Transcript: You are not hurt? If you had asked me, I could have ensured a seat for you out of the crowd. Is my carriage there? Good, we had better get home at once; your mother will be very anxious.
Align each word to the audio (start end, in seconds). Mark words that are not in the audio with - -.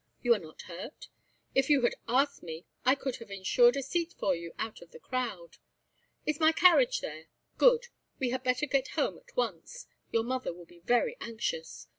You 0.23 0.33
are 0.33 0.39
not 0.39 0.63
hurt? 0.63 1.09
If 1.53 1.69
you 1.69 1.83
had 1.83 1.93
asked 2.07 2.41
me, 2.41 2.65
I 2.83 2.95
could 2.95 3.17
have 3.17 3.29
ensured 3.29 3.75
a 3.77 3.83
seat 3.83 4.13
for 4.17 4.33
you 4.35 4.51
out 4.57 4.81
of 4.81 4.89
the 4.89 4.97
crowd. 4.99 5.57
Is 6.25 6.39
my 6.39 6.51
carriage 6.51 7.01
there? 7.01 7.27
Good, 7.59 7.85
we 8.17 8.31
had 8.31 8.41
better 8.43 8.65
get 8.65 8.87
home 8.97 9.19
at 9.19 9.37
once; 9.37 9.85
your 10.11 10.23
mother 10.23 10.53
will 10.55 10.65
be 10.65 10.79
very 10.79 11.17
anxious. 11.21 11.85